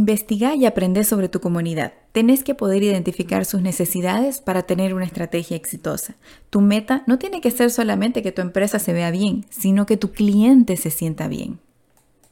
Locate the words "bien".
9.10-9.44, 11.28-11.58